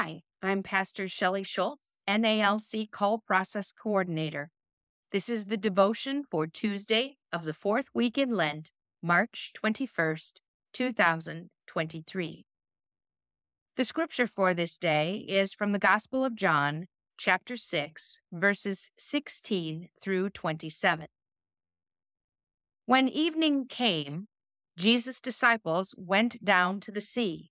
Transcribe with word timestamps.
Hi, 0.00 0.22
I'm 0.40 0.62
Pastor 0.62 1.08
Shelly 1.08 1.42
Schultz, 1.42 1.98
NALC 2.06 2.88
Call 2.92 3.18
Process 3.18 3.72
Coordinator. 3.72 4.52
This 5.10 5.28
is 5.28 5.46
the 5.46 5.56
devotion 5.56 6.22
for 6.22 6.46
Tuesday 6.46 7.16
of 7.32 7.44
the 7.44 7.52
fourth 7.52 7.88
week 7.92 8.16
in 8.16 8.30
Lent, 8.30 8.70
March 9.02 9.52
21st, 9.60 10.42
2023. 10.72 12.46
The 13.76 13.84
scripture 13.84 14.28
for 14.28 14.54
this 14.54 14.78
day 14.78 15.26
is 15.26 15.52
from 15.52 15.72
the 15.72 15.80
Gospel 15.80 16.24
of 16.24 16.36
John, 16.36 16.86
chapter 17.16 17.56
6, 17.56 18.20
verses 18.30 18.92
16 18.98 19.88
through 20.00 20.30
27. 20.30 21.08
When 22.86 23.08
evening 23.08 23.66
came, 23.66 24.28
Jesus' 24.76 25.20
disciples 25.20 25.92
went 25.98 26.44
down 26.44 26.78
to 26.82 26.92
the 26.92 27.00
sea 27.00 27.50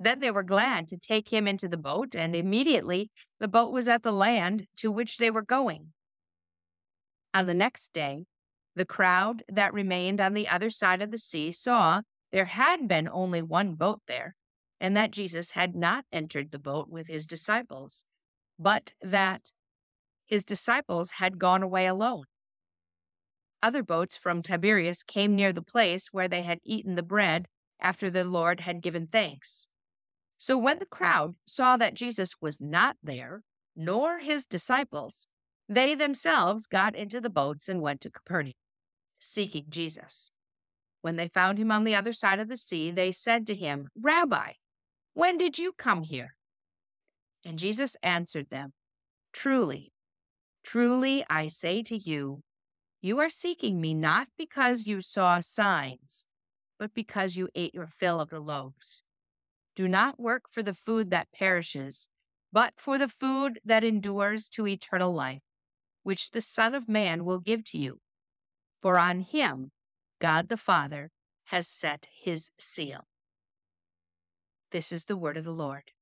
Then 0.00 0.20
they 0.20 0.30
were 0.30 0.44
glad 0.44 0.86
to 0.88 0.96
take 0.96 1.28
him 1.28 1.48
into 1.48 1.68
the 1.68 1.76
boat, 1.76 2.14
and 2.14 2.36
immediately 2.36 3.10
the 3.40 3.48
boat 3.48 3.72
was 3.72 3.88
at 3.88 4.02
the 4.02 4.12
land 4.12 4.66
to 4.76 4.92
which 4.92 5.16
they 5.18 5.30
were 5.30 5.42
going. 5.42 5.92
On 7.34 7.46
the 7.46 7.54
next 7.54 7.92
day, 7.92 8.24
the 8.76 8.84
crowd 8.84 9.42
that 9.48 9.74
remained 9.74 10.20
on 10.20 10.34
the 10.34 10.48
other 10.48 10.70
side 10.70 11.02
of 11.02 11.10
the 11.10 11.18
sea 11.18 11.50
saw 11.50 12.02
there 12.30 12.44
had 12.44 12.86
been 12.86 13.08
only 13.08 13.42
one 13.42 13.74
boat 13.74 14.00
there, 14.06 14.36
and 14.80 14.96
that 14.96 15.10
Jesus 15.10 15.52
had 15.52 15.74
not 15.74 16.04
entered 16.12 16.52
the 16.52 16.58
boat 16.58 16.88
with 16.88 17.08
his 17.08 17.26
disciples, 17.26 18.04
but 18.58 18.92
that 19.02 19.50
his 20.26 20.44
disciples 20.44 21.12
had 21.12 21.38
gone 21.38 21.62
away 21.62 21.86
alone. 21.86 22.24
Other 23.62 23.82
boats 23.82 24.16
from 24.16 24.42
Tiberias 24.42 25.02
came 25.02 25.34
near 25.34 25.52
the 25.52 25.62
place 25.62 26.08
where 26.12 26.28
they 26.28 26.42
had 26.42 26.60
eaten 26.62 26.94
the 26.94 27.02
bread 27.02 27.46
after 27.80 28.10
the 28.10 28.24
Lord 28.24 28.60
had 28.60 28.80
given 28.80 29.08
thanks. 29.08 29.68
So 30.38 30.56
when 30.56 30.78
the 30.78 30.86
crowd 30.86 31.34
saw 31.46 31.76
that 31.76 31.94
Jesus 31.94 32.36
was 32.40 32.62
not 32.62 32.96
there, 33.02 33.42
nor 33.74 34.20
his 34.20 34.46
disciples, 34.46 35.26
they 35.68 35.94
themselves 35.94 36.66
got 36.66 36.94
into 36.94 37.20
the 37.20 37.28
boats 37.28 37.68
and 37.68 37.82
went 37.82 38.00
to 38.02 38.10
Capernaum, 38.10 38.54
seeking 39.18 39.66
Jesus. 39.68 40.32
When 41.02 41.16
they 41.16 41.28
found 41.28 41.58
him 41.58 41.70
on 41.70 41.84
the 41.84 41.94
other 41.94 42.12
side 42.12 42.38
of 42.38 42.48
the 42.48 42.56
sea, 42.56 42.90
they 42.90 43.12
said 43.12 43.46
to 43.48 43.54
him, 43.54 43.88
Rabbi, 44.00 44.52
when 45.14 45.36
did 45.36 45.58
you 45.58 45.72
come 45.76 46.04
here? 46.04 46.36
And 47.44 47.58
Jesus 47.58 47.96
answered 48.02 48.50
them, 48.50 48.72
Truly, 49.32 49.92
truly 50.64 51.24
I 51.28 51.48
say 51.48 51.82
to 51.84 51.96
you, 51.96 52.42
you 53.00 53.20
are 53.20 53.28
seeking 53.28 53.80
me 53.80 53.94
not 53.94 54.28
because 54.36 54.86
you 54.86 55.00
saw 55.00 55.40
signs, 55.40 56.26
but 56.78 56.94
because 56.94 57.36
you 57.36 57.48
ate 57.54 57.74
your 57.74 57.86
fill 57.86 58.20
of 58.20 58.30
the 58.30 58.40
loaves. 58.40 59.04
Do 59.78 59.86
not 59.86 60.18
work 60.18 60.46
for 60.50 60.60
the 60.60 60.74
food 60.74 61.10
that 61.10 61.30
perishes, 61.32 62.08
but 62.52 62.74
for 62.76 62.98
the 62.98 63.06
food 63.06 63.60
that 63.64 63.84
endures 63.84 64.48
to 64.48 64.66
eternal 64.66 65.12
life, 65.12 65.44
which 66.02 66.32
the 66.32 66.40
Son 66.40 66.74
of 66.74 66.88
Man 66.88 67.24
will 67.24 67.38
give 67.38 67.62
to 67.66 67.78
you. 67.78 68.00
For 68.82 68.98
on 68.98 69.20
him 69.20 69.70
God 70.18 70.48
the 70.48 70.56
Father 70.56 71.12
has 71.44 71.68
set 71.68 72.08
his 72.12 72.50
seal. 72.58 73.06
This 74.72 74.90
is 74.90 75.04
the 75.04 75.16
word 75.16 75.36
of 75.36 75.44
the 75.44 75.52
Lord. 75.52 75.92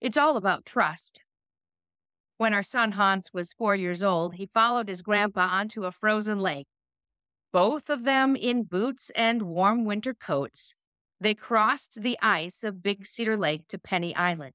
It's 0.00 0.16
all 0.16 0.36
about 0.36 0.64
trust. 0.64 1.24
When 2.38 2.54
our 2.54 2.62
son 2.62 2.92
Hans 2.92 3.30
was 3.32 3.52
four 3.52 3.74
years 3.74 4.04
old, 4.04 4.36
he 4.36 4.46
followed 4.46 4.88
his 4.88 5.02
grandpa 5.02 5.48
onto 5.50 5.84
a 5.84 5.90
frozen 5.90 6.38
lake 6.38 6.68
both 7.52 7.90
of 7.90 8.04
them 8.04 8.34
in 8.34 8.64
boots 8.64 9.10
and 9.14 9.42
warm 9.42 9.84
winter 9.84 10.14
coats, 10.14 10.76
they 11.20 11.34
crossed 11.34 12.02
the 12.02 12.18
ice 12.20 12.64
of 12.64 12.82
Big 12.82 13.06
Cedar 13.06 13.36
Lake 13.36 13.68
to 13.68 13.78
Penny 13.78 14.16
Island. 14.16 14.54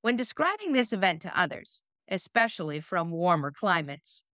When 0.00 0.16
describing 0.16 0.72
this 0.72 0.92
event 0.92 1.20
to 1.22 1.38
others, 1.38 1.82
especially 2.08 2.80
from 2.80 3.10
warmer 3.10 3.50
climates, 3.50 4.24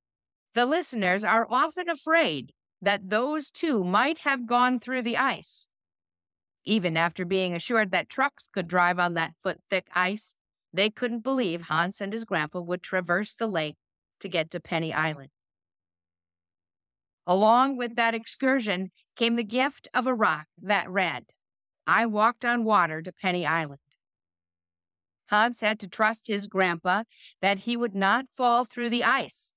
the 0.55 0.67
listeners 0.67 1.25
are 1.25 1.47
often 1.51 1.89
afraid 1.89 2.53
that 2.81 3.11
those 3.11 3.51
two 3.51 3.83
might 3.83 4.21
have 4.21 4.47
gone 4.47 4.79
through 4.79 5.03
the 5.03 5.17
ice. 5.17 5.69
Even 6.65 6.97
after 6.97 7.25
being 7.25 7.55
assured 7.55 7.91
that 7.91 8.09
trucks 8.09 8.49
could 8.49 8.69
drive 8.69 8.99
on 8.99 9.15
that 9.15 9.33
foot 9.43 9.61
thick 9.71 9.89
ice, 9.95 10.35
they 10.73 10.91
couldn't 10.91 11.23
believe 11.23 11.63
Hans 11.63 12.01
and 12.01 12.13
his 12.13 12.25
grandpa 12.25 12.61
would 12.61 12.83
traverse 12.83 13.35
the 13.35 13.47
lake 13.47 13.77
to 14.21 14.29
get 14.29 14.51
to 14.51 14.61
Penny 14.61 14.93
Island. 14.93 15.31
Along 17.27 17.77
with 17.77 17.97
that 17.97 18.15
excursion 18.15 18.91
came 19.17 19.37
the 19.37 19.45
gift 19.45 19.89
of 19.93 20.07
a 20.07 20.15
rock 20.15 20.47
that 20.61 20.89
read, 20.89 21.27
I 21.87 22.07
walked 22.07 22.45
on 22.45 22.65
water 22.65 23.03
to 23.03 23.13
Penny 23.13 23.45
Island. 23.45 23.81
Hans 25.29 25.61
had 25.61 25.81
to 25.81 25.89
trust 25.89 26.29
his 26.29 26.47
grandpa 26.47 27.03
that 27.41 27.61
he 27.61 27.77
would 27.77 27.95
not 27.95 28.27
fall 28.37 28.65
through 28.65 28.91
the 28.91 29.03
ice. 29.03 29.53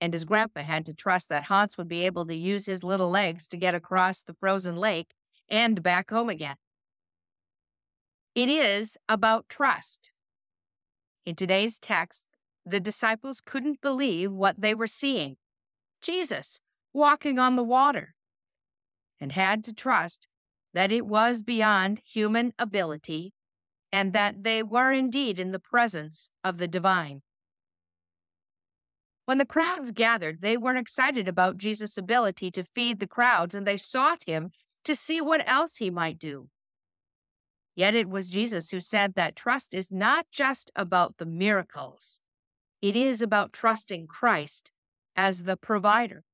And 0.00 0.12
his 0.12 0.24
grandpa 0.24 0.62
had 0.62 0.84
to 0.86 0.94
trust 0.94 1.28
that 1.28 1.44
Hans 1.44 1.78
would 1.78 1.88
be 1.88 2.04
able 2.04 2.26
to 2.26 2.34
use 2.34 2.66
his 2.66 2.84
little 2.84 3.10
legs 3.10 3.48
to 3.48 3.56
get 3.56 3.74
across 3.74 4.22
the 4.22 4.34
frozen 4.34 4.76
lake 4.76 5.14
and 5.48 5.82
back 5.82 6.10
home 6.10 6.28
again. 6.28 6.56
It 8.34 8.48
is 8.48 8.96
about 9.08 9.48
trust. 9.48 10.12
In 11.26 11.34
today's 11.34 11.78
text, 11.78 12.28
the 12.64 12.80
disciples 12.80 13.40
couldn't 13.40 13.80
believe 13.80 14.32
what 14.32 14.60
they 14.60 14.74
were 14.74 14.86
seeing. 14.86 15.36
Jesus, 16.00 16.60
walking 16.92 17.38
on 17.38 17.56
the 17.56 17.62
water 17.62 18.14
and 19.20 19.32
had 19.32 19.62
to 19.64 19.72
trust 19.72 20.26
that 20.72 20.92
it 20.92 21.06
was 21.06 21.42
beyond 21.42 22.00
human 22.04 22.52
ability 22.58 23.32
and 23.92 24.12
that 24.12 24.44
they 24.44 24.62
were 24.62 24.92
indeed 24.92 25.38
in 25.38 25.50
the 25.50 25.58
presence 25.58 26.30
of 26.44 26.58
the 26.58 26.68
divine. 26.68 27.22
When 29.24 29.38
the 29.38 29.46
crowds 29.46 29.92
gathered, 29.92 30.40
they 30.40 30.56
were 30.56 30.74
excited 30.74 31.28
about 31.28 31.56
Jesus' 31.56 31.96
ability 31.96 32.50
to 32.52 32.64
feed 32.64 32.98
the 32.98 33.06
crowds 33.06 33.54
and 33.54 33.66
they 33.66 33.76
sought 33.76 34.24
him 34.26 34.50
to 34.84 34.94
see 34.94 35.20
what 35.20 35.46
else 35.48 35.76
he 35.76 35.90
might 35.90 36.18
do. 36.18 36.48
Yet 37.76 37.94
it 37.94 38.08
was 38.08 38.28
Jesus 38.28 38.70
who 38.70 38.80
said 38.80 39.14
that 39.14 39.36
trust 39.36 39.74
is 39.74 39.92
not 39.92 40.26
just 40.32 40.70
about 40.74 41.18
the 41.18 41.26
miracles, 41.26 42.20
it 42.82 42.96
is 42.96 43.22
about 43.22 43.52
trusting 43.52 44.06
Christ 44.06 44.72
as 45.16 45.44
the 45.44 45.56
provider. 45.56 46.24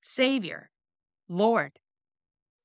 Savior, 0.00 0.70
Lord, 1.28 1.78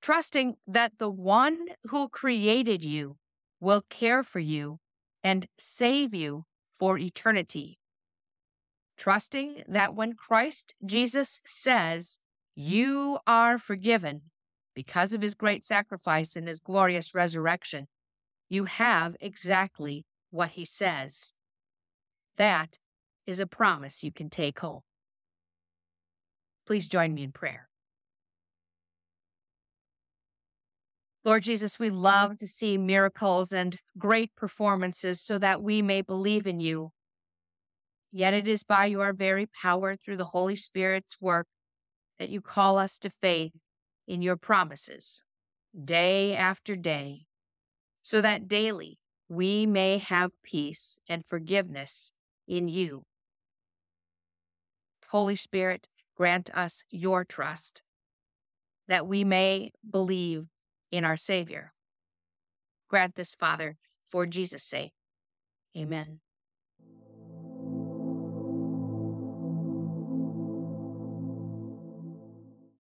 trusting 0.02 0.56
that 0.68 0.98
the 0.98 1.10
one 1.10 1.68
who 1.88 2.10
created 2.10 2.84
you 2.84 3.18
will 3.60 3.82
care 3.90 4.24
for 4.24 4.40
you 4.40 4.80
and 5.24 5.48
save 5.58 6.14
you 6.14 6.46
for 6.76 6.98
eternity. 6.98 7.80
Trusting 8.98 9.64
that 9.68 9.96
when 9.96 10.14
Christ 10.14 10.76
Jesus 10.86 11.42
says, 11.46 12.20
You 12.56 13.20
are 13.26 13.58
forgiven 13.58 14.22
because 14.74 15.14
of 15.14 15.22
his 15.22 15.34
great 15.34 15.64
sacrifice 15.64 16.36
and 16.36 16.48
his 16.48 16.60
glorious 16.60 17.16
resurrection, 17.16 17.88
you 18.50 18.66
have 18.66 19.16
exactly 19.20 20.06
what 20.30 20.52
he 20.52 20.66
says. 20.66 21.34
That 22.38 22.78
is 23.26 23.40
a 23.40 23.48
promise 23.48 24.04
you 24.04 24.12
can 24.12 24.30
take 24.30 24.60
home. 24.60 24.82
Please 26.66 26.88
join 26.88 27.14
me 27.14 27.24
in 27.24 27.32
prayer. 27.32 27.70
Lord 31.24 31.44
Jesus, 31.44 31.80
we 31.80 31.90
love 31.90 32.38
to 32.38 32.48
see 32.48 32.78
miracles 32.78 33.52
and 33.52 33.78
great 33.98 34.36
performances 34.36 35.20
so 35.22 35.40
that 35.40 35.62
we 35.62 35.82
may 35.82 36.02
believe 36.02 36.46
in 36.46 36.60
you. 36.60 36.92
Yet 38.12 38.34
it 38.34 38.48
is 38.48 38.64
by 38.64 38.86
your 38.86 39.12
very 39.12 39.48
power 39.48 39.96
through 39.96 40.18
the 40.18 40.26
Holy 40.26 40.56
Spirit's 40.56 41.18
work 41.20 41.48
that 42.20 42.30
you 42.30 42.42
call 42.42 42.78
us 42.78 43.00
to 43.00 43.10
faith 43.10 43.54
in 44.08 44.22
your 44.22 44.38
promises 44.38 45.24
day 45.84 46.36
after 46.36 46.76
day, 46.76 47.26
so 48.04 48.22
that 48.22 48.48
daily 48.48 48.98
we 49.28 49.66
may 49.66 49.98
have 49.98 50.32
peace 50.44 51.00
and 51.10 51.26
forgiveness 51.28 52.14
in 52.48 52.68
you. 52.68 53.04
Holy 55.10 55.36
Spirit, 55.36 55.88
grant 56.16 56.50
us 56.56 56.86
your 56.90 57.24
trust, 57.24 57.84
that 58.88 59.08
we 59.08 59.24
may 59.24 59.72
believe 59.90 60.48
in 60.92 61.04
our 61.04 61.18
Savior. 61.18 61.74
Grant 62.90 63.16
this, 63.16 63.36
Father, 63.36 63.78
for 64.06 64.26
Jesus' 64.26 64.64
sake. 64.64 64.94
Amen. 65.78 66.20